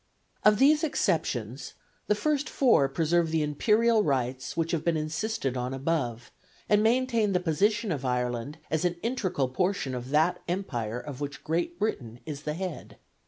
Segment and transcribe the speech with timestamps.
[0.43, 1.75] Of these exceptions
[2.07, 6.31] the first four preserve the imperial rights which have been insisted on above,
[6.67, 11.43] and maintain the position of Ireland as an integral portion of that Empire of which
[11.43, 12.97] Great Britain is the head.